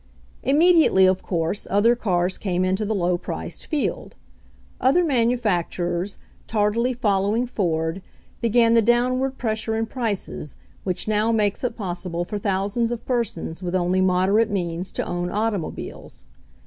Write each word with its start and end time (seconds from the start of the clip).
Immediately, 0.41 1.05
of 1.05 1.21
course, 1.21 1.67
other 1.69 1.95
cars 1.95 2.39
came 2.39 2.65
into 2.65 2.85
the 2.85 2.95
low 2.95 3.19
priced 3.19 3.67
field. 3.67 4.15
Other 4.79 5.03
manufacturers, 5.05 6.17
tardily 6.47 6.91
following 6.91 7.45
Ford, 7.45 8.01
began 8.41 8.73
the 8.73 8.81
downward 8.81 9.37
pres 9.37 9.59
sure 9.59 9.75
in 9.75 9.85
prices 9.85 10.55
which 10.83 11.07
now 11.07 11.31
makes 11.31 11.63
it 11.63 11.77
possible 11.77 12.25
for 12.25 12.39
thousands 12.39 12.91
of 12.91 13.05
persons 13.05 13.61
with 13.61 13.75
only 13.75 14.01
moderate 14.01 14.49
means 14.49 14.91
to 14.93 15.05
own 15.05 15.29
automobiles. 15.29 16.25